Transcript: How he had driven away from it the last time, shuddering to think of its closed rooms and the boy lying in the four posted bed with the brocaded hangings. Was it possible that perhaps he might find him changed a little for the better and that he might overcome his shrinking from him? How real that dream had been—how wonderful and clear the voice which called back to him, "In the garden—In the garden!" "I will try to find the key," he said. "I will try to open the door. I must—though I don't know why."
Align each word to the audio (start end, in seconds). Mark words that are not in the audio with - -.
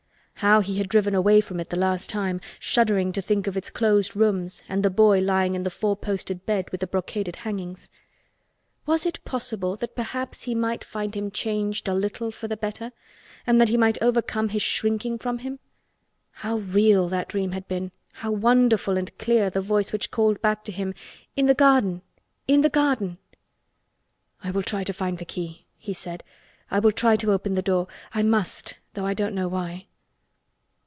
How 0.35 0.61
he 0.61 0.79
had 0.79 0.89
driven 0.89 1.13
away 1.13 1.39
from 1.39 1.59
it 1.59 1.69
the 1.69 1.77
last 1.77 2.09
time, 2.09 2.41
shuddering 2.59 3.11
to 3.11 3.21
think 3.21 3.45
of 3.45 3.55
its 3.55 3.69
closed 3.69 4.15
rooms 4.15 4.63
and 4.67 4.81
the 4.81 4.89
boy 4.89 5.19
lying 5.19 5.53
in 5.53 5.61
the 5.61 5.69
four 5.69 5.95
posted 5.95 6.47
bed 6.47 6.67
with 6.71 6.81
the 6.81 6.87
brocaded 6.87 7.35
hangings. 7.35 7.91
Was 8.87 9.05
it 9.05 9.23
possible 9.23 9.75
that 9.75 9.95
perhaps 9.95 10.45
he 10.45 10.55
might 10.55 10.83
find 10.83 11.13
him 11.15 11.29
changed 11.29 11.87
a 11.87 11.93
little 11.93 12.31
for 12.31 12.47
the 12.47 12.57
better 12.57 12.91
and 13.45 13.61
that 13.61 13.69
he 13.69 13.77
might 13.77 14.01
overcome 14.01 14.49
his 14.49 14.63
shrinking 14.63 15.19
from 15.19 15.37
him? 15.37 15.59
How 16.31 16.57
real 16.57 17.07
that 17.09 17.29
dream 17.29 17.51
had 17.51 17.67
been—how 17.67 18.31
wonderful 18.31 18.97
and 18.97 19.15
clear 19.19 19.51
the 19.51 19.61
voice 19.61 19.93
which 19.93 20.09
called 20.09 20.41
back 20.41 20.63
to 20.63 20.71
him, 20.71 20.95
"In 21.35 21.45
the 21.45 21.53
garden—In 21.53 22.61
the 22.61 22.69
garden!" 22.71 23.19
"I 24.43 24.49
will 24.49 24.63
try 24.63 24.83
to 24.85 24.91
find 24.93 25.19
the 25.19 25.23
key," 25.25 25.67
he 25.77 25.93
said. 25.93 26.23
"I 26.71 26.79
will 26.79 26.91
try 26.91 27.15
to 27.17 27.31
open 27.31 27.53
the 27.53 27.61
door. 27.61 27.87
I 28.11 28.23
must—though 28.23 29.05
I 29.05 29.13
don't 29.13 29.35
know 29.35 29.47
why." 29.47 29.85